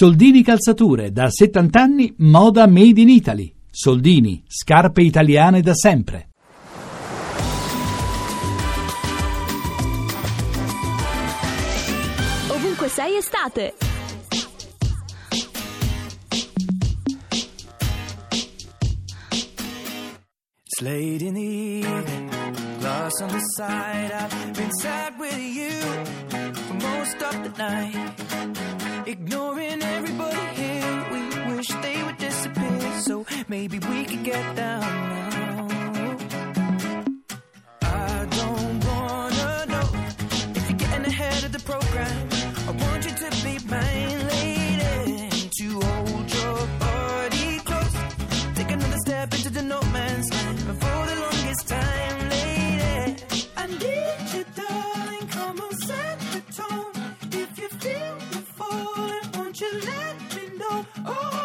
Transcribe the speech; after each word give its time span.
Soldini 0.00 0.44
Calzature, 0.44 1.10
da 1.10 1.28
70 1.28 1.76
anni, 1.76 2.14
moda 2.18 2.68
made 2.68 3.00
in 3.00 3.08
Italy. 3.08 3.52
Soldini, 3.68 4.44
scarpe 4.46 5.02
italiane 5.02 5.60
da 5.60 5.74
sempre. 5.74 6.28
Ovunque 12.46 12.86
sei 12.86 13.16
estate. 13.16 13.74
It's 20.64 20.80
late 20.80 21.22
in 21.22 21.34
the 21.34 21.40
evening, 21.40 22.30
lost 22.82 23.20
on 23.20 23.30
the 23.30 23.40
side. 23.56 24.12
I've 24.12 24.54
been 24.54 24.70
sad 24.74 25.18
with 25.18 25.36
you 25.36 25.72
for 26.54 26.74
most 26.74 27.20
of 27.20 27.42
the 27.42 27.52
night. 27.58 28.14
Ignoring 29.08 29.37
maybe 33.48 33.78
we 33.78 34.04
could 34.04 34.24
get 34.24 34.56
down 34.56 34.80
now. 34.80 35.68
I 37.82 38.26
don't 38.38 38.84
wanna 38.84 39.66
know 39.72 39.88
if 40.54 40.68
you're 40.68 40.78
getting 40.78 41.06
ahead 41.06 41.44
of 41.44 41.52
the 41.52 41.60
program. 41.60 42.28
I 42.68 42.72
want 42.82 43.04
you 43.06 43.12
to 43.22 43.30
be 43.44 43.58
mine, 43.70 44.26
lady. 44.28 45.50
To 45.58 45.80
hold 45.80 46.28
your 46.38 46.60
body 46.78 47.58
close. 47.68 47.96
Take 48.54 48.70
another 48.70 48.98
step 49.06 49.32
into 49.34 49.50
the 49.50 49.62
no 49.62 49.80
man's 49.96 50.30
land. 50.34 50.58
For 50.82 51.00
the 51.10 51.16
longest 51.24 51.68
time, 51.68 52.18
lady, 52.28 53.16
I 53.56 53.66
need 53.66 54.20
you, 54.34 54.44
darling. 54.60 55.26
Come 55.36 55.60
on, 55.60 55.72
set 55.88 56.18
the 56.34 56.42
tone. 56.58 56.92
If 57.32 57.58
you 57.58 57.68
feel 57.82 58.16
the 58.34 58.42
falling, 58.58 59.26
won't 59.34 59.60
you 59.60 59.70
let 59.90 60.14
me 60.36 60.58
know? 60.58 60.86
Oh, 61.06 61.37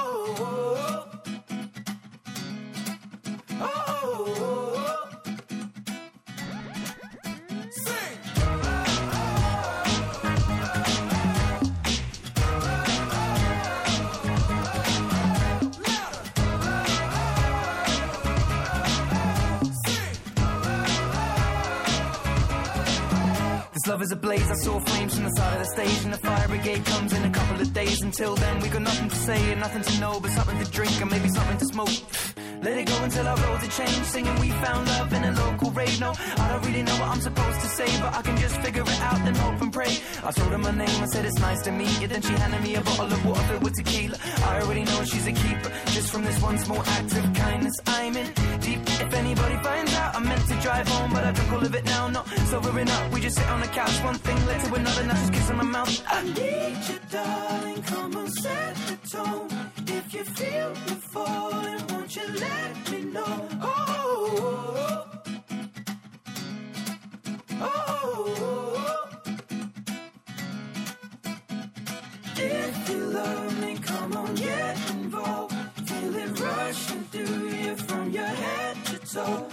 This 24.04 24.12
love 24.12 24.20
is 24.20 24.26
a 24.26 24.28
blaze. 24.28 24.52
I 24.52 24.56
saw 24.56 24.80
flames 24.82 25.16
from 25.16 25.24
the 25.24 25.30
side 25.30 25.54
of 25.54 25.60
the 25.60 25.66
stage, 25.66 26.04
and 26.04 26.14
the 26.14 26.18
fire 26.18 26.48
brigade 26.50 26.84
comes 26.86 27.14
in 27.14 27.24
a 27.24 27.30
couple 27.30 27.62
of 27.62 27.74
days. 27.74 28.02
Until 28.02 28.36
then, 28.36 28.60
we 28.60 28.68
got 28.68 28.82
nothing 28.82 29.08
to 29.08 29.16
say 29.16 29.52
and 29.52 29.62
nothing 29.62 29.82
to 29.82 30.00
know, 30.02 30.20
but 30.20 30.32
something 30.32 30.60
to 30.60 30.70
drink 30.72 31.00
and 31.00 31.10
maybe 31.10 31.30
something 31.30 31.58
to 31.58 31.66
smoke. 31.66 31.90
Let 32.64 32.78
it 32.78 32.86
go 32.88 33.04
until 33.04 33.28
our 33.28 33.38
roads 33.38 33.64
are 33.66 33.72
changed. 33.72 34.06
Singing, 34.06 34.40
we 34.40 34.50
found 34.50 34.88
love 34.88 35.12
in 35.14 35.24
a 35.24 35.32
local 35.32 35.72
rave. 35.72 36.00
No, 36.00 36.14
I 36.38 36.50
don't 36.50 36.66
really 36.66 36.84
know 36.84 36.94
what 36.94 37.10
I'm 37.10 37.22
supposed 37.22 37.60
to 37.62 37.68
say, 37.68 37.88
but 38.02 38.14
I 38.14 38.22
can 38.22 38.38
just 38.38 38.58
figure 38.62 38.84
it 38.84 39.02
out 39.02 39.20
and 39.28 39.36
hope 39.38 39.62
and 39.62 39.72
pray. 39.72 39.98
I 40.24 40.32
told 40.32 40.52
her 40.52 40.58
my 40.58 40.72
name, 40.72 41.04
I 41.04 41.06
said 41.06 41.26
it's 41.26 41.40
nice 41.40 41.62
to 41.64 41.72
meet 41.72 42.02
you. 42.02 42.08
Then 42.08 42.22
she 42.22 42.34
handed 42.34 42.62
me 42.62 42.76
a 42.76 42.82
bottle 42.82 43.12
of 43.12 43.26
water 43.26 43.44
filled 43.44 43.64
with 43.64 43.76
tequila. 43.76 44.18
I 44.46 44.62
already 44.62 44.84
know 44.84 45.04
she's 45.04 45.28
a 45.28 45.34
keeper. 45.34 45.72
Just 45.88 46.10
from 46.12 46.24
this 46.24 46.42
one 46.42 46.58
small 46.58 46.82
act 46.82 47.12
of 47.18 47.34
kindness, 47.34 47.76
I'm 47.86 48.16
in 48.16 48.28
deep. 48.60 48.80
If 49.06 49.14
anybody 49.14 49.58
finds 49.58 49.94
out, 49.96 50.16
I 50.16 50.20
meant 50.20 50.48
to 50.48 50.56
drive 50.62 50.88
home, 50.88 51.12
but 51.12 51.26
I 51.26 51.32
drunk 51.32 51.52
all 51.52 51.66
of 51.66 51.76
it 51.76 51.84
now. 51.84 52.08
Not 52.08 52.28
sobering 52.52 52.90
up, 52.90 53.12
we 53.12 53.20
just 53.20 53.36
sit 53.36 53.50
on 53.50 53.60
the 53.60 53.68
couch. 53.68 53.93
One 54.02 54.16
thing 54.16 54.46
led 54.46 54.60
to 54.66 54.74
another, 54.74 55.04
now 55.06 55.14
just 55.14 55.34
kiss 55.34 55.50
on 55.50 55.58
my 55.58 55.64
mouth. 55.64 56.04
I 56.08 56.24
need 56.24 56.78
you, 56.90 57.00
darling. 57.10 57.82
Come 57.84 58.16
on, 58.18 58.28
set 58.28 58.76
the 58.76 58.98
tone. 59.10 59.48
If 59.88 60.14
you 60.14 60.24
feel 60.26 60.74
the 60.88 60.96
falling, 61.14 61.88
won't 61.88 62.16
you 62.16 62.28
let 62.28 62.92
me 62.92 63.04
know? 63.06 63.48
Oh, 63.62 65.06
oh, 67.62 67.62
oh. 67.62 69.10
If 72.36 72.90
you 72.90 72.98
love 73.06 73.60
me, 73.62 73.78
come 73.78 74.18
on, 74.18 74.36
get 74.36 74.90
involved. 74.92 75.56
Feel 75.88 76.16
it 76.16 76.40
rushing 76.42 77.04
through 77.06 77.48
you 77.48 77.76
from 77.78 78.12
your 78.12 78.26
head 78.26 78.86
to 78.86 78.98
toe. 79.00 79.48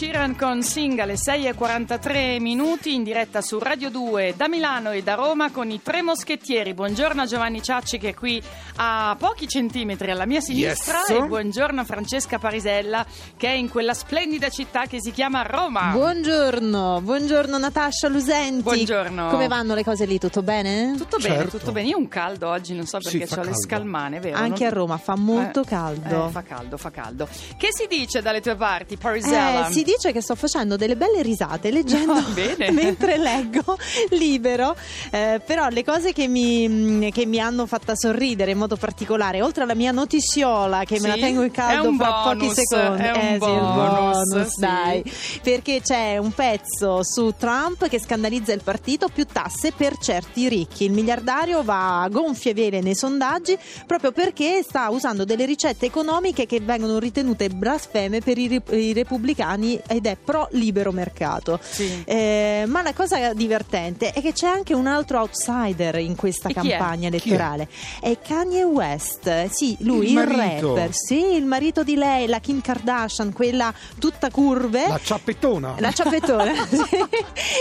Sheeran 0.00 0.34
con 0.34 0.62
Sing 0.62 0.98
alle 0.98 1.16
6.43 1.16 2.40
minuti 2.40 2.94
in 2.94 3.02
diretta 3.02 3.42
su 3.42 3.58
Radio 3.58 3.90
2 3.90 4.32
da 4.34 4.48
Milano 4.48 4.92
e 4.92 5.02
da 5.02 5.12
Roma 5.12 5.50
con 5.50 5.70
i 5.70 5.82
tre 5.82 6.00
moschettieri. 6.00 6.72
Buongiorno 6.72 7.20
a 7.20 7.26
Giovanni 7.26 7.62
Ciacci 7.62 7.98
che 7.98 8.08
è 8.08 8.14
qui 8.14 8.42
a 8.82 9.14
pochi 9.18 9.46
centimetri 9.46 10.10
alla 10.10 10.24
mia 10.24 10.40
sinistra 10.40 11.00
Yes. 11.06 11.10
e 11.10 11.26
buongiorno 11.26 11.82
a 11.82 11.84
Francesca 11.84 12.38
Parisella 12.38 13.04
che 13.36 13.48
è 13.48 13.52
in 13.52 13.68
quella 13.68 13.92
splendida 13.92 14.48
città 14.48 14.86
che 14.86 15.02
si 15.02 15.10
chiama 15.10 15.42
Roma. 15.42 15.90
Buongiorno, 15.90 17.00
buongiorno 17.02 17.58
Natascia 17.58 18.08
Lusenti. 18.08 18.62
Buongiorno. 18.62 19.28
Come 19.28 19.48
vanno 19.48 19.74
le 19.74 19.84
cose 19.84 20.06
lì? 20.06 20.18
Tutto 20.18 20.42
bene? 20.42 20.94
Tutto 20.96 21.18
bene, 21.18 21.34
Certo. 21.36 21.58
tutto 21.58 21.72
bene. 21.72 21.88
Io 21.88 21.96
ho 21.96 21.98
un 22.00 22.08
caldo 22.08 22.48
oggi, 22.48 22.74
non 22.74 22.86
so 22.86 22.98
Sì, 23.02 23.18
perché 23.18 23.26
fa 23.26 23.34
ho 23.34 23.38
le 23.40 23.50
caldo. 23.50 23.60
scalmane, 23.60 24.20
vero? 24.20 24.36
Anche 24.38 24.64
Non- 24.64 24.72
a 24.72 24.74
Roma 24.76 24.96
fa 24.96 25.14
molto 25.16 25.60
Eh, 25.60 25.64
caldo. 25.66 26.26
eh, 26.28 26.30
fa 26.30 26.42
caldo, 26.42 26.76
fa 26.78 26.90
caldo. 26.90 27.28
Che 27.58 27.68
si 27.72 27.86
dice 27.86 28.22
dalle 28.22 28.40
tue 28.40 28.56
parti, 28.56 28.96
Parisella? 28.96 29.68
Eh, 29.68 29.72
si 29.72 29.82
dice 29.82 30.10
che 30.10 30.22
sto 30.22 30.34
facendo 30.34 30.76
delle 30.76 30.96
belle 30.96 31.20
risate 31.20 31.70
leggendo 31.70 32.14
No, 32.14 32.26
bene. 32.32 32.70
mentre 32.72 33.18
leggo 33.18 33.76
libero, 34.10 34.74
Eh, 35.10 35.42
però 35.44 35.68
le 35.68 35.84
cose 35.84 36.12
che 36.14 36.28
mi, 36.28 37.10
che 37.12 37.26
mi 37.26 37.38
hanno 37.40 37.66
fatta 37.66 37.94
sorridere 37.94 38.52
in 38.52 38.58
modo 38.58 38.69
particolare, 38.76 39.42
oltre 39.42 39.62
alla 39.64 39.74
mia 39.74 39.92
notiziola 39.92 40.84
che 40.84 40.98
me 41.00 41.08
la 41.08 41.14
Sì? 41.14 41.20
tengo 41.20 41.42
in 41.42 41.48
È 41.48 41.52
caldo 41.52 41.92
fra 41.94 42.10
bonus, 42.24 42.46
pochi 42.46 42.54
secondi, 42.54 43.02
è 43.02 43.10
un 43.10 43.16
eh, 43.16 43.32
sì, 43.32 43.38
bonus, 43.38 44.28
bonus, 44.30 44.48
sì. 44.48 44.60
dai, 44.60 45.12
perché 45.42 45.80
c'è 45.82 46.16
un 46.18 46.32
pezzo 46.32 47.02
su 47.02 47.34
Trump 47.38 47.88
che 47.88 48.00
scandalizza 48.00 48.52
il 48.52 48.62
partito, 48.62 49.08
più 49.08 49.24
tasse 49.26 49.72
per 49.72 49.96
certi 49.98 50.48
ricchi. 50.48 50.84
Il 50.84 50.92
miliardario 50.92 51.62
va 51.62 52.02
a 52.02 52.08
gonfie 52.08 52.54
vele 52.54 52.80
nei 52.80 52.94
sondaggi 52.94 53.56
proprio 53.86 54.12
perché 54.12 54.62
sta 54.62 54.88
usando 54.90 55.24
delle 55.24 55.44
ricette 55.44 55.86
economiche 55.86 56.46
che 56.46 56.60
vengono 56.60 56.98
ritenute 56.98 57.48
blasfeme 57.48 58.20
per 58.20 58.38
i, 58.38 58.60
i 58.70 58.92
repubblicani 58.92 59.80
ed 59.86 60.06
è 60.06 60.16
pro 60.22 60.48
libero 60.52 60.92
mercato. 60.92 61.58
Sì. 61.62 62.02
Eh, 62.04 62.64
ma 62.66 62.82
la 62.82 62.92
cosa 62.92 63.32
divertente 63.34 64.12
è 64.12 64.20
che 64.20 64.32
c'è 64.32 64.46
anche 64.46 64.74
un 64.74 64.86
altro 64.86 65.18
outsider 65.20 65.96
in 65.98 66.16
questa 66.16 66.48
E 66.48 66.52
è? 66.52 66.54
campagna 66.54 67.08
elettorale. 67.08 67.68
È? 68.00 68.16
Kanye 68.20 68.49
West. 68.64 69.46
Sì, 69.50 69.76
lui 69.80 70.06
Il 70.06 70.08
il, 70.08 70.14
marito. 70.14 70.74
rapper. 70.74 70.90
Sì, 70.92 71.34
il 71.34 71.44
marito 71.44 71.82
di 71.82 71.94
lei, 71.96 72.26
la 72.26 72.38
Kim 72.40 72.60
Kardashian, 72.60 73.32
quella 73.32 73.72
tutta 73.98 74.30
curve. 74.30 74.86
La 74.88 75.00
ciappettona. 75.02 75.74
La 75.78 75.92
ciappettona, 75.92 76.52
sì. 76.68 77.04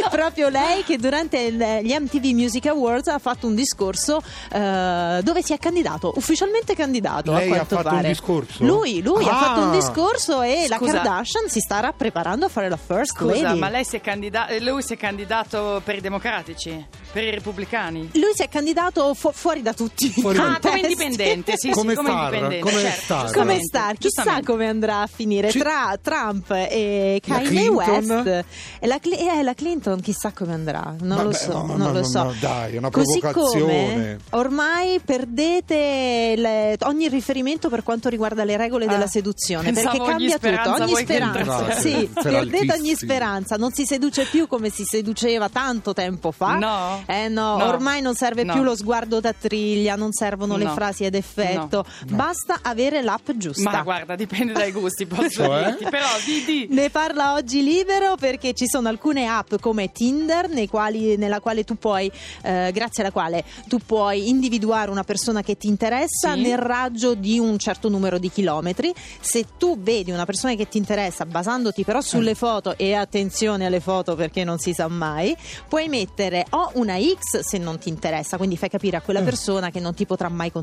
proprio 0.09 0.49
lei 0.49 0.83
che 0.83 0.97
durante 0.97 1.37
il- 1.39 1.79
gli 1.83 1.93
MTV 1.93 2.25
Music 2.33 2.65
Awards 2.67 3.07
ha 3.07 3.19
fatto 3.19 3.47
un 3.47 3.55
discorso 3.55 4.21
eh, 4.51 5.19
dove 5.23 5.41
si 5.43 5.53
è 5.53 5.57
candidato, 5.57 6.13
ufficialmente 6.15 6.75
candidato. 6.75 7.31
Lei 7.33 7.51
a 7.51 7.61
ha 7.61 7.65
fatto 7.65 7.75
un 7.87 7.95
pare. 7.95 8.07
discorso? 8.07 8.63
Lui, 8.63 9.01
lui 9.01 9.25
ha 9.27 9.31
Ah. 9.37 9.43
fatto 9.43 9.59
un 9.61 9.71
discorso 9.71 10.41
e 10.41 10.65
la 10.67 10.77
Scusa. 10.77 10.93
Kardashian 10.93 11.47
si 11.49 11.59
starà 11.59 11.91
preparando 11.93 12.45
a 12.45 12.49
fare 12.49 12.69
la 12.69 12.77
first 12.77 13.15
Scusa, 13.17 13.41
lady. 13.41 13.59
ma 13.59 13.69
lei 13.69 13.83
si 13.83 13.95
è 13.95 14.01
candida- 14.01 14.47
lui 14.59 14.81
si 14.81 14.93
è 14.93 14.97
candidato 14.97 15.81
per 15.83 15.95
i 15.95 16.01
democratici? 16.01 16.85
Per 17.11 17.23
i 17.23 17.31
repubblicani? 17.31 18.09
Lui 18.13 18.31
si 18.35 18.43
è 18.43 18.49
candidato 18.49 19.13
fu- 19.13 19.31
fuori 19.31 19.61
da 19.61 19.73
tutti. 19.73 20.09
Fuori 20.09 20.37
Ah, 20.37 20.59
come 20.61 20.78
indipendente, 20.81 21.53
sì, 21.57 21.69
Come 21.71 21.91
sì, 21.91 21.95
come 21.97 22.09
star, 22.09 22.33
indipendente. 22.33 22.59
come 22.71 22.81
certo, 22.81 23.01
star. 23.03 23.31
Come 23.33 23.59
star, 23.61 23.97
chissà 23.97 24.39
come 24.45 24.67
andrà 24.67 25.01
a 25.01 25.07
finire 25.07 25.49
Ci- 25.51 25.59
tra 25.59 25.97
Trump 26.01 26.51
e 26.51 27.21
Kanye? 27.25 27.67
West. 27.69 28.45
E 28.79 28.87
la, 28.87 28.99
Cli- 28.99 29.17
eh, 29.17 29.43
la 29.43 29.53
Clinton, 29.53 29.99
chissà 30.01 30.31
come 30.33 30.53
andrà. 30.53 30.95
Non 30.99 31.17
Vabbè, 31.17 31.23
lo 31.23 31.33
so, 31.33 31.51
no, 31.51 31.61
no, 31.65 31.75
non 31.77 31.87
no, 31.87 31.91
lo 31.93 32.03
so. 32.03 32.23
no, 32.23 32.33
dai, 32.39 32.75
è 32.75 32.77
una 32.77 32.89
Così 32.89 33.19
provocazione. 33.19 33.61
come 33.89 34.17
ormai 34.31 34.99
perdete 34.99 36.33
le- 36.37 36.77
ogni 36.83 37.07
riferimento 37.09 37.69
per 37.69 37.83
quanto 37.83 38.09
riguarda 38.09 38.43
le 38.43 38.57
regole 38.57 38.85
Ah, 38.85 38.89
della 38.89 39.07
seduzione, 39.07 39.71
pensavo 39.71 39.97
perché 40.05 40.09
cambia 40.11 40.37
tutto, 40.37 40.83
ogni 40.83 40.95
speranza. 40.95 41.71
Sì, 41.79 42.09
Per 42.13 42.23
perdete 42.23 42.73
ogni 42.73 42.95
speranza, 42.95 43.55
non 43.55 43.71
si 43.71 43.85
seduce 43.85 44.25
più 44.25 44.47
come 44.47 44.69
si 44.69 44.83
seduceva 44.85 45.49
tanto 45.49 45.93
tempo 45.93 46.31
fa. 46.31 46.55
No. 46.57 47.03
Eh 47.05 47.27
no, 47.29 47.55
ormai 47.65 48.01
non 48.01 48.15
serve 48.15 48.45
più 48.45 48.63
lo 48.63 48.75
sguardo 48.75 49.19
da 49.19 49.33
triglia, 49.37 49.95
non 49.95 50.11
servono 50.11 50.57
le 50.57 50.68
No. 50.69 50.73
frasi 50.75 51.05
ad 51.05 51.13
effetto, 51.15 51.85
basta 52.07 52.59
avere 52.61 53.01
l'app 53.01 53.29
giusta. 53.35 53.69
Ma 53.69 53.81
guarda, 53.83 54.15
dipende 54.15 54.53
dai 54.53 54.71
gusti, 54.71 55.05
posso 55.05 55.29
Cioè? 55.29 55.65
dirti. 55.65 55.83
Però 55.89 56.07
di, 56.25 56.43
di. 56.45 56.67
Ne 56.69 56.89
parla 56.89 57.33
oggi 57.33 57.63
libero 57.63 58.15
perché 58.15 58.53
ci 58.53 58.67
sono 58.67 58.87
alcune 58.89 59.25
app 59.27 59.55
come 59.59 59.91
Tinder 59.91 60.49
nei 60.49 60.67
quali- 60.67 61.17
nella 61.17 61.39
quale 61.39 61.63
tu 61.63 61.75
puoi, 61.77 62.11
eh, 62.43 62.71
grazie 62.73 63.03
alla 63.03 63.11
quale 63.11 63.43
tu 63.67 63.79
puoi 63.85 64.29
individuare 64.29 64.91
una 64.91 65.03
persona 65.03 65.41
che 65.41 65.57
ti 65.57 65.67
interessa 65.67 66.33
Sì. 66.33 66.41
nel 66.41 66.57
raggio 66.57 67.13
di 67.15 67.39
un 67.39 67.57
certo 67.57 67.89
numero 67.89 68.17
di 68.17 68.29
chilometri. 68.29 68.93
Se 69.19 69.45
tu 69.57 69.77
vedi 69.79 70.11
una 70.11 70.25
persona 70.25 70.53
che 70.55 70.67
ti 70.67 70.77
interessa 70.77 71.25
basandoti 71.25 71.83
però 71.83 72.01
sulle 72.01 72.35
foto 72.35 72.77
e 72.77 72.93
attenzione 72.93 73.65
alle 73.65 73.79
foto 73.79 74.15
perché 74.15 74.43
non 74.43 74.57
si 74.59 74.73
sa 74.73 74.87
mai, 74.87 75.35
puoi 75.67 75.87
mettere 75.89 76.45
o 76.51 76.71
una 76.75 76.97
X 76.99 77.39
se 77.41 77.57
non 77.57 77.77
ti 77.79 77.89
interessa, 77.89 78.37
quindi 78.37 78.57
fai 78.57 78.69
capire 78.69 78.97
a 78.97 79.01
quella 79.01 79.21
persona 79.21 79.69
che 79.71 79.79
non 79.79 79.93
ti 79.93 80.05
potrà 80.05 80.29
mai 80.29 80.51
contattare, 80.51 80.58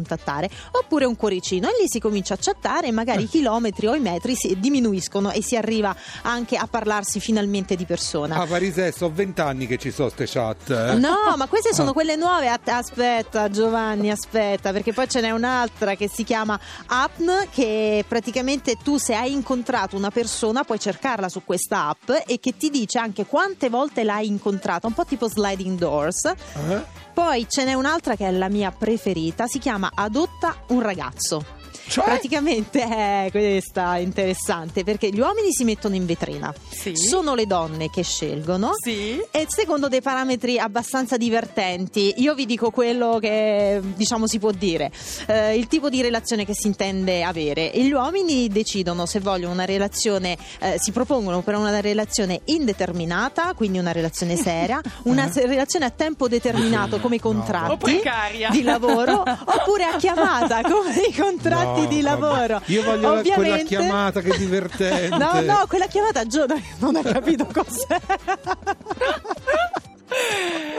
oppure 0.72 1.04
un 1.04 1.16
cuoricino 1.16 1.68
e 1.68 1.72
lì 1.80 1.88
si 1.88 1.98
comincia 2.00 2.34
a 2.34 2.38
chattare 2.40 2.88
e 2.88 2.92
magari 2.92 3.22
i 3.24 3.28
chilometri 3.28 3.86
o 3.86 3.94
i 3.94 4.00
metri 4.00 4.34
si 4.34 4.58
diminuiscono 4.58 5.30
e 5.30 5.42
si 5.42 5.56
arriva 5.56 5.94
anche 6.22 6.56
a 6.56 6.66
parlarsi 6.66 7.20
finalmente 7.20 7.76
di 7.76 7.84
persona. 7.84 8.36
Ah, 8.40 8.46
Parise, 8.46 8.92
so 8.92 9.10
vent'anni 9.10 9.66
che 9.66 9.78
ci 9.78 9.90
sono 9.90 10.08
ste 10.08 10.26
chat. 10.26 10.70
eh. 10.70 10.94
No, 10.94 11.34
ma 11.36 11.46
queste 11.46 11.72
sono 11.74 11.90
Ah. 11.90 11.92
quelle 11.92 12.16
nuove. 12.16 12.48
Aspetta, 12.48 13.48
Giovanni, 13.50 14.10
aspetta, 14.10 14.72
perché 14.72 14.92
poi 14.92 15.08
ce 15.08 15.20
n'è 15.20 15.30
un'altra 15.30 15.94
che 15.94 16.08
si 16.08 16.24
chiama 16.24 16.58
Appn, 16.86 17.48
che 17.50 18.04
praticamente 18.06 18.76
tu 18.82 18.98
se 18.98 19.14
hai 19.14 19.32
incontrato 19.32 19.96
una 19.96 20.10
persona 20.10 20.64
puoi 20.64 20.78
cercarla 20.78 21.28
su 21.28 21.42
questa 21.44 21.88
app 21.88 22.10
e 22.26 22.38
che 22.40 22.56
ti 22.56 22.70
dice 22.70 22.98
anche 22.98 23.26
quante 23.26 23.68
volte 23.68 24.04
l'hai 24.04 24.26
incontrata, 24.26 24.86
un 24.86 24.92
po' 24.94 25.04
tipo 25.04 25.28
sliding 25.28 25.78
doors. 25.78 26.24
Eh? 26.24 27.04
Poi 27.16 27.46
ce 27.48 27.64
n'è 27.64 27.72
un'altra 27.72 28.14
che 28.14 28.26
è 28.26 28.30
la 28.30 28.50
mia 28.50 28.70
preferita, 28.70 29.46
si 29.46 29.58
chiama 29.58 29.90
Adotta 29.94 30.54
un 30.68 30.82
ragazzo. 30.82 31.55
Cioè? 31.88 32.04
Praticamente 32.04 32.82
è 32.82 33.28
questa 33.30 33.96
interessante 33.98 34.82
perché 34.84 35.08
gli 35.10 35.20
uomini 35.20 35.52
si 35.52 35.64
mettono 35.64 35.94
in 35.94 36.04
vetrina, 36.06 36.52
Sì. 36.68 36.96
sono 36.96 37.34
le 37.34 37.46
donne 37.46 37.90
che 37.90 38.02
scelgono 38.02 38.72
Sì. 38.82 39.20
e 39.30 39.46
secondo 39.48 39.88
dei 39.88 40.02
parametri 40.02 40.58
abbastanza 40.58 41.16
divertenti. 41.16 42.14
Io 42.18 42.34
vi 42.34 42.44
dico 42.46 42.70
quello 42.70 43.18
che 43.20 43.80
diciamo 43.82 44.26
si 44.26 44.38
può 44.38 44.50
dire, 44.50 44.90
eh, 45.26 45.56
il 45.56 45.68
tipo 45.68 45.88
di 45.88 46.02
relazione 46.02 46.44
che 46.44 46.54
si 46.54 46.66
intende 46.66 47.22
avere. 47.22 47.72
E 47.72 47.82
gli 47.84 47.92
uomini 47.92 48.48
decidono 48.48 49.06
se 49.06 49.20
vogliono 49.20 49.52
una 49.52 49.64
relazione, 49.64 50.36
eh, 50.60 50.76
si 50.78 50.90
propongono 50.92 51.42
per 51.42 51.54
una 51.54 51.80
relazione 51.80 52.40
indeterminata, 52.46 53.54
quindi 53.54 53.78
una 53.78 53.92
relazione 53.92 54.36
seria, 54.36 54.80
una 55.04 55.30
se- 55.30 55.46
relazione 55.46 55.84
a 55.84 55.90
tempo 55.90 56.28
determinato 56.28 56.98
come 57.00 57.16
i 57.16 57.20
contratti 57.20 57.72
O 57.72 57.76
precaria. 57.76 58.50
di 58.50 58.62
lavoro, 58.62 59.22
oppure 59.22 59.84
a 59.84 59.96
chiamata 59.96 60.60
come 60.62 60.94
i 61.08 61.14
contratti 61.14 61.74
No, 61.75 61.75
di 61.86 62.00
vabbè. 62.00 62.20
lavoro. 62.20 62.60
Io 62.66 62.82
voglio 62.82 63.00
la- 63.00 63.08
quella 63.08 63.18
Ovviamente- 63.20 63.64
chiamata 63.64 64.20
che 64.20 64.30
è 64.32 64.36
divertente. 64.38 65.16
No, 65.16 65.40
no, 65.40 65.64
quella 65.68 65.86
chiamata 65.86 66.26
Gio 66.26 66.46
non 66.78 66.96
ha 66.96 67.02
capito 67.02 67.46
cos'è. 67.52 67.96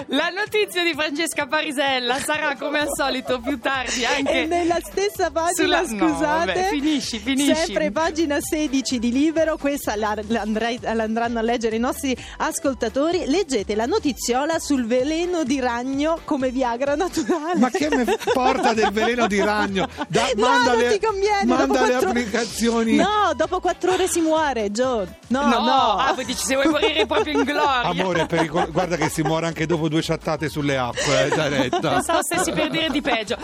La 0.10 0.30
notizia 0.30 0.84
di 0.84 0.94
Francesca 0.94 1.48
Parisella 1.48 2.18
sarà 2.20 2.56
come 2.58 2.80
al 2.80 2.88
solito 2.96 3.42
più 3.42 3.60
tardi 3.60 4.06
anche 4.06 4.44
E 4.44 4.46
nella 4.46 4.78
stessa 4.82 5.30
pagina, 5.32 5.54
Sulla- 5.54 5.82
no, 5.82 5.88
scusate, 6.10 6.54
vabbè, 6.54 6.68
finisci, 6.70 7.20
finisci. 7.20 7.54
sempre 7.54 7.92
pagina 7.92 8.38
16 8.40 9.00
di 9.00 9.12
Libero, 9.12 9.58
questa 9.58 9.98
la, 9.98 10.16
la 10.28 10.40
andrai- 10.42 10.80
la 10.82 11.04
andranno 11.04 11.40
a 11.40 11.42
leggere 11.42 11.76
i 11.76 11.80
nostri 11.80 12.16
ascoltatori. 12.38 13.26
Leggete 13.28 13.76
la 13.76 13.86
notiziola 13.86 14.60
sul 14.60 14.86
veleno 14.86 15.44
di 15.44 15.60
ragno 15.60 16.20
come 16.24 16.52
Viagra 16.52 16.96
naturale. 16.96 17.60
Ma 17.60 17.70
che 17.70 17.90
me 17.94 18.06
porta 18.34 18.74
del 18.74 18.92
veleno 18.92 19.28
di 19.28 19.42
ragno? 19.42 19.90
Da- 20.08 20.30
no, 20.36 20.48
manda 20.48 20.72
non 20.72 20.80
le, 20.84 20.98
ti 20.98 21.06
conviene. 21.06 21.44
manda 21.46 21.82
le 21.82 21.88
quattro- 21.90 22.10
applicazioni. 22.12 22.96
No, 22.96 23.34
dopo 23.36 23.60
quattro 23.60 23.92
ore 23.92 24.08
si 24.08 24.22
muore, 24.22 24.72
Gio. 24.72 25.06
No, 25.28 25.42
No, 25.48 25.60
no. 25.66 25.96
ah, 25.98 26.14
poi 26.16 26.24
dici 26.24 26.46
se 26.46 26.54
vuoi 26.56 26.70
morire 26.70 27.06
proprio 27.06 27.38
in 27.38 27.44
gloria. 27.44 27.82
Amore, 27.84 28.22
è 28.22 28.26
pericolo- 28.26 28.72
guarda 28.72 28.96
che 28.96 29.10
si 29.10 29.22
muore 29.22 29.48
anche 29.48 29.66
dopo 29.66 29.90
due 29.90 29.97
chattate 30.02 30.50
sulle 30.50 30.78
app, 30.78 30.96
eh, 30.96 31.30
Gianetta. 31.34 31.90
Pensavo 31.90 32.22
stessi 32.24 32.52
per 32.52 32.70
dire 32.70 32.90
di 32.90 33.02
peggio. 33.02 33.38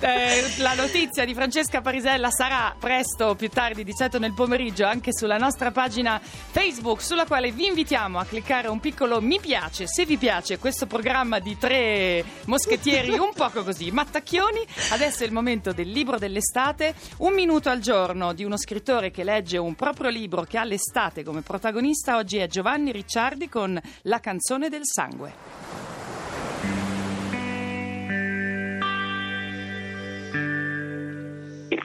Eh, 0.00 0.44
la 0.58 0.74
notizia 0.74 1.24
di 1.24 1.34
Francesca 1.34 1.80
Parisella 1.80 2.30
sarà 2.30 2.74
presto, 2.78 3.34
più 3.34 3.48
tardi, 3.48 3.84
di 3.84 3.94
certo 3.94 4.18
nel 4.18 4.32
pomeriggio, 4.32 4.86
anche 4.86 5.12
sulla 5.12 5.36
nostra 5.36 5.70
pagina 5.70 6.20
Facebook, 6.20 7.02
sulla 7.02 7.26
quale 7.26 7.50
vi 7.52 7.66
invitiamo 7.66 8.18
a 8.18 8.24
cliccare 8.24 8.68
un 8.68 8.80
piccolo 8.80 9.20
mi 9.20 9.38
piace 9.40 9.86
se 9.86 10.04
vi 10.04 10.16
piace 10.16 10.58
questo 10.58 10.86
programma 10.86 11.38
di 11.38 11.56
tre 11.58 12.24
moschettieri 12.46 13.18
un 13.18 13.32
poco 13.34 13.62
così, 13.62 13.90
mattacchioni. 13.90 14.64
Adesso 14.90 15.22
è 15.22 15.26
il 15.26 15.32
momento 15.32 15.72
del 15.72 15.90
libro 15.90 16.18
dell'estate, 16.18 16.94
un 17.18 17.34
minuto 17.34 17.68
al 17.68 17.80
giorno 17.80 18.32
di 18.32 18.44
uno 18.44 18.56
scrittore 18.56 19.10
che 19.10 19.24
legge 19.24 19.58
un 19.58 19.74
proprio 19.74 20.10
libro 20.10 20.42
che 20.44 20.58
ha 20.58 20.64
l'estate 20.64 21.22
come 21.24 21.42
protagonista. 21.42 22.16
Oggi 22.16 22.38
è 22.38 22.46
Giovanni 22.46 22.92
Ricciardi 22.92 23.48
con 23.48 23.80
La 24.02 24.20
canzone 24.20 24.68
del 24.68 24.82
sangue. 24.84 25.69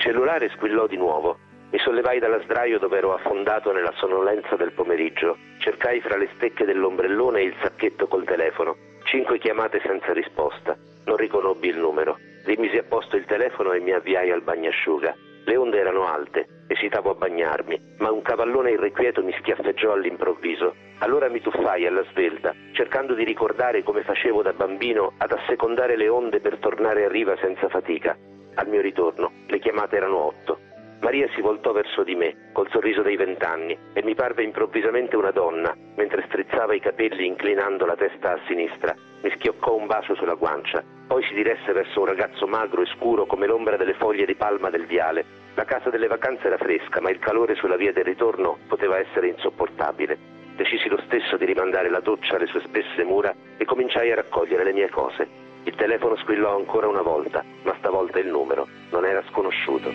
Cellulare 0.06 0.50
squillò 0.50 0.86
di 0.86 0.98
nuovo. 0.98 1.40
Mi 1.72 1.80
sollevai 1.80 2.20
dalla 2.20 2.40
sdraio 2.44 2.78
dove 2.78 3.00
ero 3.00 3.16
affondato 3.16 3.72
nella 3.72 3.92
sonnolenza 3.96 4.56
del 4.56 4.72
pomeriggio. 4.72 5.36
Cercai 5.58 6.00
fra 6.00 6.16
le 6.16 6.30
stecche 6.36 6.64
dell'ombrellone 6.64 7.42
il 7.42 7.56
sacchetto 7.60 8.06
col 8.08 8.24
telefono. 8.24 8.76
Cinque 9.06 9.40
chiamate 9.40 9.82
senza 9.84 10.14
risposta. 10.14 10.78
Non 11.06 11.18
riconobbi 11.18 11.70
il 11.70 11.80
numero. 11.80 12.20
Rimisi 12.46 12.78
a 12.78 12.84
posto 12.84 13.16
il 13.16 13.26
telefono 13.26 13.72
e 13.72 13.80
mi 13.80 13.94
avviai 13.94 14.30
al 14.30 14.44
bagnasciuga. 14.44 15.16
Le 15.44 15.56
onde 15.56 15.80
erano 15.80 16.06
alte, 16.06 16.66
esitavo 16.68 17.10
a 17.10 17.16
bagnarmi, 17.16 17.96
ma 17.98 18.12
un 18.12 18.22
cavallone 18.22 18.72
irrequieto 18.72 19.24
mi 19.24 19.34
schiaffeggiò 19.40 19.92
all'improvviso. 19.92 20.76
Allora 21.00 21.30
mi 21.30 21.42
tuffai 21.42 21.88
alla 21.88 22.04
svelta, 22.12 22.54
cercando 22.74 23.16
di 23.16 23.24
ricordare 23.24 23.82
come 23.82 24.04
facevo 24.04 24.44
da 24.44 24.54
bambino 24.54 25.14
ad 25.18 25.32
assecondare 25.32 25.98
le 25.98 26.10
onde 26.10 26.42
per 26.42 26.58
tornare 26.58 27.06
a 27.06 27.10
riva 27.10 27.36
senza 27.38 27.70
fatica. 27.70 28.16
Al 28.56 28.68
mio 28.68 28.82
ritorno, 28.82 29.32
le 29.48 29.60
chiamate 29.60 29.98
erano 29.98 30.18
otto. 30.28 30.60
Maria 31.02 31.28
si 31.36 31.42
voltò 31.42 31.72
verso 31.72 32.04
di 32.04 32.16
me, 32.16 32.50
col 32.54 32.70
sorriso 32.72 33.02
dei 33.02 33.18
vent'anni, 33.18 33.78
e 33.94 34.02
mi 34.02 34.16
parve 34.16 34.44
improvvisamente 34.44 35.16
una 35.16 35.32
donna, 35.32 35.76
mentre 35.96 36.24
strizzava 36.28 36.74
i 36.74 36.80
capelli 36.80 37.26
inclinando 37.26 37.86
la 37.86 37.96
testa 37.96 38.32
a 38.32 38.40
sinistra. 38.48 38.96
Mi 39.22 39.30
schioccò 39.32 39.76
un 39.76 39.88
bacio 39.88 40.16
sulla 40.16 40.36
guancia, 40.36 40.84
poi 41.06 41.22
si 41.26 41.34
diresse 41.34 41.74
verso 41.74 42.00
un 42.00 42.06
ragazzo 42.08 42.48
magro 42.48 42.82
e 42.82 42.88
scuro 42.98 43.26
come 43.26 43.46
l'ombra 43.46 43.78
delle 43.78 43.94
foglie 43.94 44.26
di 44.26 44.36
palma 44.36 44.70
del 44.70 44.86
viale. 44.86 45.26
La 45.56 45.66
casa 45.66 45.90
delle 45.90 46.08
vacanze 46.08 46.48
era 46.48 46.58
fresca, 46.58 47.02
ma 47.02 47.10
il 47.10 47.20
calore 47.20 47.56
sulla 47.56 47.78
via 47.78 47.92
del 47.92 48.06
ritorno 48.06 48.58
poteva 48.68 48.98
essere 48.98 49.28
insopportabile. 49.28 50.18
Decisi 50.56 50.88
lo 50.88 51.00
stesso 51.06 51.38
di 51.38 51.46
rimandare 51.46 51.90
la 51.90 52.00
doccia 52.00 52.38
alle 52.38 52.48
sue 52.48 52.62
spesse 52.62 53.04
mura 53.04 53.36
e 53.58 53.66
cominciai 53.66 54.12
a 54.12 54.16
raccogliere 54.16 54.64
le 54.64 54.74
mie 54.74 54.90
cose. 54.90 55.44
Il 55.66 55.76
telefono 55.76 56.16
squillò 56.18 56.56
ancora 56.56 56.88
una 56.88 57.02
volta, 57.02 57.44
ma 57.64 57.76
stavolta 57.80 58.20
il 58.20 58.28
numero 58.28 58.68
non 58.92 59.04
era 59.06 59.24
sconosciuto. 59.30 59.90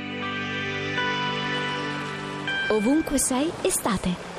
Ovunque 2.71 3.19
sei, 3.19 3.51
estate. 3.63 4.31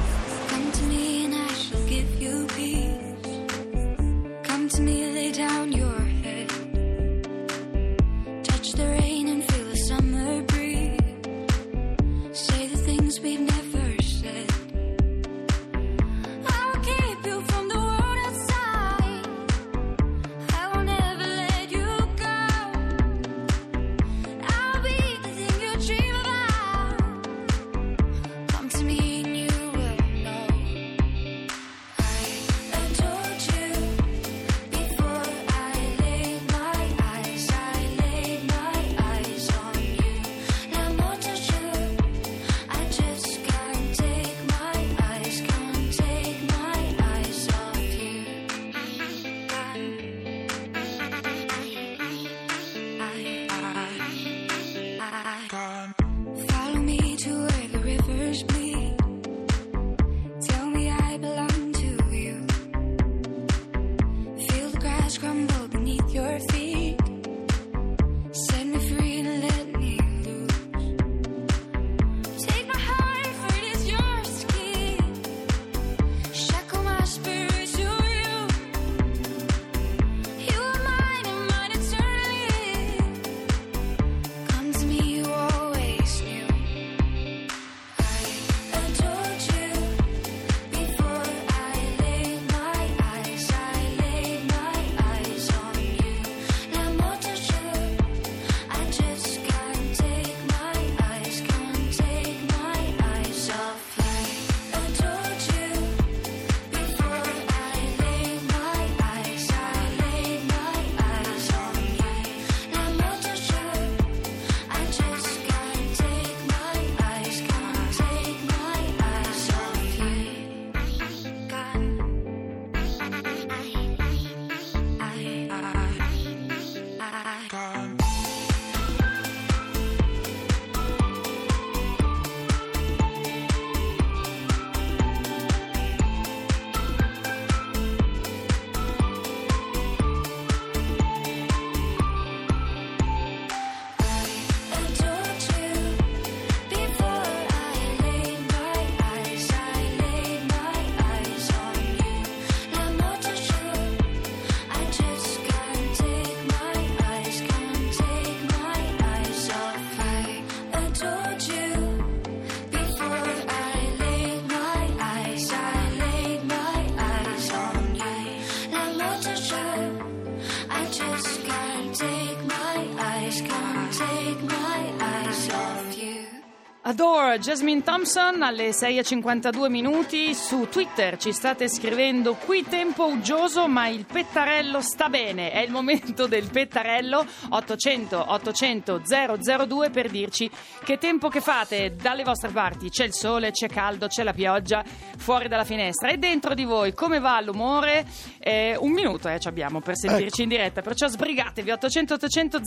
Adore 176.91 177.39
Jasmine 177.39 177.83
Thompson 177.83 178.41
alle 178.41 178.71
6.52 178.71 179.69
minuti 179.69 180.35
su 180.35 180.67
Twitter. 180.69 181.15
Ci 181.15 181.31
state 181.31 181.69
scrivendo 181.69 182.33
qui 182.33 182.65
tempo 182.67 183.07
uggioso 183.07 183.69
ma 183.69 183.87
il 183.87 184.05
pettarello 184.05 184.81
sta 184.81 185.07
bene 185.07 185.51
è 185.51 185.59
il 185.59 185.71
momento 185.71 186.27
del 186.27 186.49
pettarello. 186.51 187.25
800 187.47 188.25
800 188.33 189.01
002 189.05 189.89
per 189.89 190.09
dirci 190.09 190.51
che 190.83 190.97
tempo 190.97 191.29
che 191.29 191.39
fate. 191.39 191.95
Dalle 191.95 192.23
vostre 192.23 192.49
parti 192.49 192.89
c'è 192.89 193.05
il 193.05 193.13
sole 193.13 193.51
c'è 193.51 193.69
caldo 193.69 194.07
c'è 194.07 194.23
la 194.23 194.33
pioggia 194.33 194.83
fuori 195.17 195.47
dalla 195.47 195.63
finestra. 195.63 196.09
E 196.09 196.17
dentro 196.17 196.53
di 196.53 196.65
voi 196.65 196.93
come 196.93 197.19
va 197.19 197.39
l'umore? 197.39 198.05
Eh, 198.37 198.75
un 198.77 198.91
minuto 198.91 199.29
eh, 199.29 199.39
ci 199.39 199.47
abbiamo 199.47 199.79
per 199.79 199.95
sentirci 199.95 200.43
in 200.43 200.49
diretta 200.49 200.81
perciò 200.81 201.07
sbrigatevi. 201.07 201.71
800 201.71 202.15
800 202.15 202.59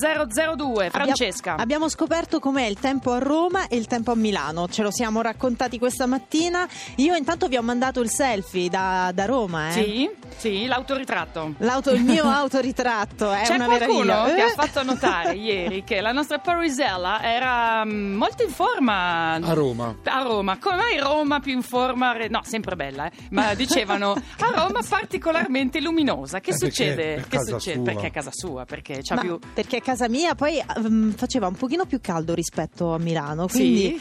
002 0.56 0.88
Francesca 0.88 1.50
Abbiamo, 1.50 1.62
abbiamo 1.62 1.88
scoperto 1.90 2.38
com'è 2.38 2.64
il 2.64 2.78
tempo 2.78 3.12
a 3.12 3.18
Roma 3.18 3.68
e 3.68 3.76
il 3.76 3.86
tempo 3.86 4.12
a 4.12 4.13
Milano. 4.14 4.68
Ce 4.68 4.82
lo 4.82 4.90
siamo 4.90 5.20
raccontati 5.20 5.78
questa 5.78 6.06
mattina. 6.06 6.66
Io 6.96 7.14
intanto 7.14 7.48
vi 7.48 7.56
ho 7.56 7.62
mandato 7.62 8.00
il 8.00 8.10
selfie 8.10 8.68
da, 8.68 9.10
da 9.14 9.24
Roma. 9.26 9.68
Eh. 9.68 9.72
Sì, 9.72 10.10
sì, 10.36 10.66
l'autoritratto. 10.66 11.54
L'auto, 11.58 11.90
il 11.92 12.02
mio 12.02 12.24
autoritratto 12.28 13.30
è 13.32 13.42
C'è 13.44 13.54
una 13.54 13.66
qualcuno 13.66 14.04
meraviglia. 14.04 14.34
che 14.34 14.42
ha 14.42 14.48
fatto 14.64 14.82
notare 14.82 15.34
ieri 15.34 15.84
che 15.84 16.00
la 16.00 16.12
nostra 16.12 16.38
Parisella 16.38 17.22
era 17.22 17.84
mm, 17.84 18.14
molto 18.16 18.42
in 18.42 18.50
forma 18.50 19.32
A 19.34 19.52
Roma. 19.52 19.94
a 20.04 20.22
Roma. 20.22 20.58
Come 20.58 20.76
mai 20.76 20.98
Roma 20.98 21.40
più 21.40 21.52
in 21.52 21.62
forma? 21.62 22.12
No, 22.28 22.40
sempre 22.44 22.76
bella, 22.76 23.06
eh? 23.06 23.12
ma 23.30 23.54
dicevano 23.54 24.12
a 24.12 24.50
Roma 24.66 24.80
particolarmente 24.88 25.80
luminosa. 25.80 26.40
Che 26.40 26.50
Eh, 26.50 26.56
perché 26.58 26.66
succede? 26.70 27.14
è 27.16 27.20
Che 27.22 27.28
casa 27.36 27.58
succede? 27.58 27.76
sua. 27.76 27.84
Perché 27.92 28.06
è 28.06 28.10
casa 28.10 28.30
sua, 28.32 28.64
perché 28.64 29.00
c'ha 29.02 29.14
Ma 29.14 29.20
più 29.20 29.38
perché 29.54 29.76
a 29.76 29.80
casa 29.80 30.08
mia 30.08 30.34
poi 30.34 30.62
mm, 30.78 31.10
faceva 31.12 31.46
un 31.46 31.54
pochino 31.54 31.84
più 31.86 32.00
caldo 32.00 32.34
rispetto 32.34 32.92
a 32.94 32.98
Milano, 32.98 33.46
quindi 33.46 34.00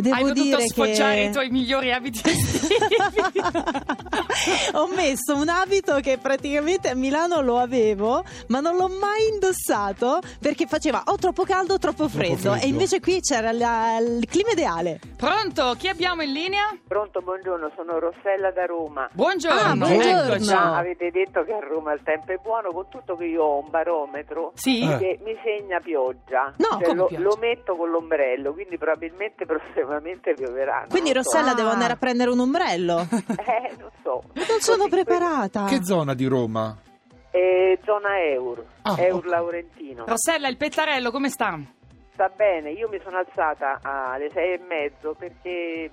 devo 0.00 0.14
Hai 0.14 0.22
dovuto 0.22 0.42
dire 0.42 0.60
sfoggiare 0.68 1.14
che 1.16 1.20
i 1.22 1.30
tuoi 1.32 1.50
migliori 1.50 1.92
abiti 1.92 2.20
ho 4.74 4.88
messo 4.94 5.34
un 5.36 5.48
abito 5.48 5.98
che 6.00 6.18
praticamente 6.18 6.88
a 6.90 6.94
Milano 6.94 7.40
lo 7.40 7.58
avevo, 7.58 8.22
ma 8.48 8.60
non 8.60 8.76
l'ho 8.76 8.88
mai 8.88 9.28
indossato 9.32 10.20
perché 10.40 10.66
faceva 10.66 11.02
o 11.06 11.16
troppo 11.16 11.44
caldo 11.44 11.74
o 11.74 11.78
troppo 11.78 12.08
freddo, 12.08 12.52
freddo. 12.52 12.64
e 12.64 12.68
invece 12.68 13.00
qui 13.00 13.20
c'era 13.20 13.52
la- 13.52 13.98
il 13.98 14.26
clima 14.28 14.50
ideale. 14.50 15.00
Pronto? 15.16 15.74
Chi 15.76 15.88
abbiamo 15.88 16.22
in 16.22 16.32
linea? 16.32 16.76
Pronto, 16.86 17.20
buongiorno, 17.20 17.72
sono 17.74 17.98
Rossella 17.98 18.50
da 18.52 18.66
Roma. 18.66 19.08
Buongiorno. 19.12 19.60
Ah, 19.60 19.74
buongiorno. 19.74 20.32
eccoci. 20.34 20.44
Già 20.48 20.76
avete 20.76 21.10
detto 21.10 21.42
che 21.44 21.52
a 21.52 21.58
Roma 21.60 21.92
il 21.92 22.00
tempo 22.04 22.32
è 22.32 22.36
buono, 22.40 22.70
con 22.70 22.86
tutto 22.88 23.16
che 23.16 23.24
io 23.24 23.42
ho 23.42 23.58
un 23.64 23.70
barometro 23.70 24.52
Sì? 24.54 24.80
Eh. 24.82 24.98
che 24.98 25.18
mi 25.24 25.36
segna 25.42 25.80
pioggia. 25.80 26.54
No, 26.58 26.78
Cioè, 26.80 26.94
lo, 26.94 27.06
pioggia? 27.06 27.22
lo 27.22 27.36
metto 27.40 27.76
con 27.76 27.90
l'ombrello, 27.90 28.52
quindi 28.52 28.78
probabilmente 28.78 29.44
prossimamente 29.88 30.34
pioverà. 30.34 30.86
Quindi 30.88 31.12
non 31.12 31.22
so. 31.22 31.30
Rossella 31.30 31.52
Ah. 31.52 31.54
devo 31.54 31.70
andare 31.70 31.92
a 31.94 31.96
prendere 31.96 32.30
un 32.30 32.40
ombrello. 32.40 33.06
Eh, 33.48 33.74
non 33.78 33.90
so. 34.02 34.22
Non 34.34 34.60
sono 34.60 34.84
Così, 34.84 34.90
preparata. 34.90 35.64
Che 35.64 35.82
zona 35.84 36.14
di 36.14 36.26
Roma? 36.26 36.76
Eh, 37.30 37.78
zona 37.84 38.20
Eur, 38.22 38.62
Ah, 38.82 38.96
Eur 38.98 39.14
ok. 39.16 39.24
Laurentino. 39.26 40.04
Rossella, 40.06 40.48
il 40.48 40.56
pettarello 40.56 41.10
come 41.10 41.28
sta? 41.30 41.58
Sta 42.18 42.28
bene, 42.34 42.70
io 42.72 42.88
mi 42.88 42.98
sono 43.04 43.18
alzata 43.18 43.78
alle 43.80 44.28
sei 44.32 44.54
e 44.54 44.58
mezzo 44.58 45.14
perché 45.16 45.88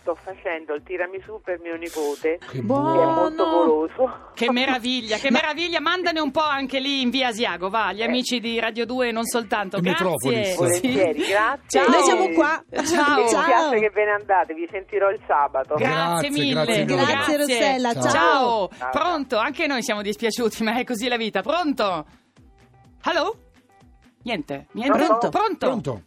sto 0.00 0.14
facendo 0.14 0.72
il 0.72 0.82
tiramisù 0.82 1.42
per 1.44 1.58
mio 1.60 1.76
nipote, 1.76 2.38
Che 2.38 2.46
che 2.52 2.58
è 2.58 2.62
Buono. 2.62 3.12
molto 3.12 3.44
goloso. 3.44 4.30
Che 4.32 4.50
meraviglia, 4.50 5.18
che 5.18 5.28
meraviglia. 5.30 5.80
Mandane 5.80 6.18
un 6.20 6.30
po' 6.30 6.40
anche 6.40 6.78
lì 6.80 7.02
in 7.02 7.10
via 7.10 7.28
Asiago, 7.28 7.68
va, 7.68 7.92
gli 7.92 8.02
amici 8.02 8.40
di 8.40 8.58
Radio 8.58 8.86
2 8.86 9.08
e 9.08 9.12
non 9.12 9.24
soltanto. 9.24 9.78
Grazie. 9.80 10.06
Metropolis. 10.06 10.56
Volentieri, 10.56 11.20
Sì. 11.22 11.30
grazie. 11.30 11.80
Ciao. 11.82 11.90
Noi 11.90 12.02
siamo 12.04 12.28
qua. 12.30 12.64
Ciao. 12.72 13.22
Mi 13.22 13.28
Ciao. 13.28 13.42
spiace 13.42 13.78
che 13.80 13.90
ve 13.90 14.04
ne 14.06 14.10
andate, 14.12 14.54
vi 14.54 14.66
sentirò 14.70 15.10
il 15.10 15.20
sabato. 15.26 15.74
Grazie 15.74 16.30
Grazie, 16.30 16.30
mille. 16.30 16.84
grazie. 16.84 16.84
Grazie, 16.86 17.36
Rossella, 17.36 17.92
ciao. 17.92 18.02
Ciao. 18.10 18.68
Ciao. 18.78 18.90
Pronto? 18.90 19.36
Anche 19.36 19.66
noi 19.66 19.82
siamo 19.82 20.00
dispiaciuti, 20.00 20.62
ma 20.62 20.78
è 20.78 20.84
così 20.84 21.06
la 21.08 21.16
vita. 21.18 21.42
Pronto? 21.42 22.06
Hello? 23.04 23.36
Niente, 24.26 24.66
niente. 24.72 24.98
Pronto? 24.98 25.28
Pronto? 25.28 25.66
Pronto? 25.66 26.02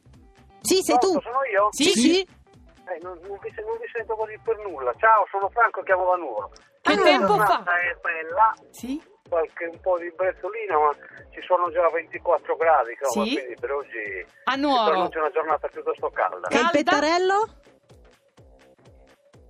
Sì, 0.59 0.81
sei 0.83 0.97
tu. 0.99 1.07
Sono 1.21 1.39
io? 1.49 1.69
Sì? 1.71 1.85
sì. 1.91 2.19
Eh, 2.19 2.99
non, 3.01 3.17
non 3.23 3.37
vi, 3.41 3.49
non 3.63 3.77
vi 3.79 3.87
sento 3.93 4.13
così 4.15 4.37
per 4.43 4.57
nulla. 4.57 4.91
Ciao, 4.97 5.25
sono 5.31 5.47
Franco, 5.49 5.81
chiamo 5.83 6.03
da 6.03 6.15
Nuoro. 6.17 6.51
Che 6.81 6.91
Ah. 6.91 7.01
tempo 7.01 7.35
La 7.37 7.45
fa? 7.45 7.63
è 7.63 7.95
bella, 8.01 8.53
Sì? 8.71 9.01
qualche 9.29 9.65
un 9.71 9.79
po' 9.79 9.97
di 9.99 10.11
brezzolina, 10.13 10.77
ma 10.77 10.91
ci 11.31 11.39
sono 11.47 11.71
già 11.71 11.87
24 11.87 12.55
gradi, 12.57 12.91
insomma, 12.99 13.25
Sì? 13.25 13.33
quindi 13.35 13.55
per 13.57 13.71
oggi 13.71 14.25
A 14.45 14.55
Nuoro. 14.55 14.89
pronuncia 14.91 15.19
una 15.19 15.29
giornata 15.31 15.67
piuttosto 15.69 16.09
calda. 16.09 16.47
E 16.49 16.59
il 16.59 16.69
pettarello? 16.73 17.47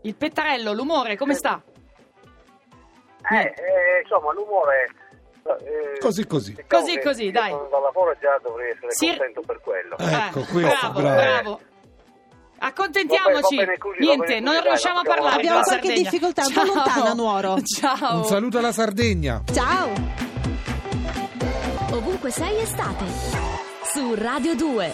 Il 0.03 0.15
pettarello, 0.15 0.73
l'umore, 0.73 1.17
come 1.17 1.33
sta? 1.33 1.59
Eh, 3.31 3.35
eh, 3.35 4.01
insomma, 4.03 4.31
l'umore... 4.33 4.85
eh, 5.43 5.97
Così, 5.99 6.25
così. 6.27 6.53
diciamo 6.53 6.67
Così, 6.81 6.99
così, 6.99 7.23
io 7.25 7.31
dai. 7.31 7.49
sono 7.51 7.67
Da 7.71 7.79
lavoro 7.79 8.15
già 8.19 8.39
dovrei 8.41 8.71
essere 8.71 8.91
Sì. 8.91 9.07
contento 9.07 9.41
per 9.41 9.59
quello. 9.61 9.95
Ecco, 9.97 10.39
Eh, 10.39 10.45
questo, 10.45 10.91
bravo, 10.91 10.99
bravo. 11.01 11.15
bravo. 11.15 11.59
Accontentiamoci. 12.61 13.31
Va 13.31 13.47
bene, 13.49 13.55
va 13.57 13.65
bene 13.65 13.77
così, 13.77 13.99
Niente, 13.99 14.25
bene 14.25 14.39
non 14.41 14.53
così, 14.55 14.67
riusciamo 14.67 14.99
a 14.99 15.01
dai, 15.03 15.13
parlare 15.15 15.35
abbiamo 15.37 15.61
qualche 15.61 15.85
Sardegna. 15.87 16.09
difficoltà, 16.09 16.41
un 16.45 16.53
po' 16.53 16.65
Ciao. 16.65 16.73
lontana, 16.73 17.13
Nuoro. 17.13 17.55
Ciao. 17.63 18.15
Un 18.17 18.25
saluto 18.25 18.57
alla 18.57 18.71
Sardegna. 18.73 19.43
Ciao. 19.53 19.89
Ovunque 21.91 22.31
sei 22.31 22.59
estate. 22.61 23.05
Su 23.83 24.13
Radio 24.15 24.55
2. 24.55 24.93